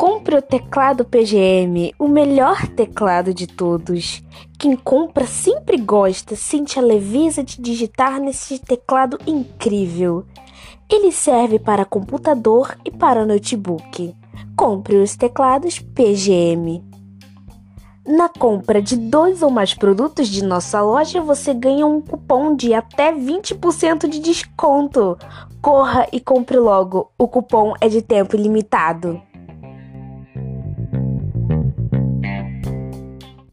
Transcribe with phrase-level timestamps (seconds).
[0.00, 4.22] Compre o teclado PGM, o melhor teclado de todos.
[4.58, 10.24] Quem compra sempre gosta, sente a leveza de digitar nesse teclado incrível.
[10.88, 14.16] Ele serve para computador e para notebook.
[14.56, 16.82] Compre os teclados PGM.
[18.06, 22.72] Na compra de dois ou mais produtos de nossa loja, você ganha um cupom de
[22.72, 25.18] até 20% de desconto.
[25.60, 29.20] Corra e compre logo, o cupom é de tempo limitado.